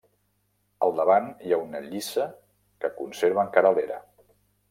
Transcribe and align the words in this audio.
Al 0.85 0.93
davant 0.99 1.27
hi 1.49 1.53
ha 1.57 1.59
una 1.65 1.81
lliça 1.89 2.25
que 2.85 2.93
conserva 3.01 3.43
encara 3.47 3.75
l'era. 3.79 4.01